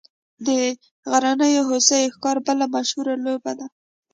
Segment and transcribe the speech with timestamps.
[0.45, 0.47] د
[1.11, 3.67] غرنیو هوسیو ښکار بله مشهوره لوبه ده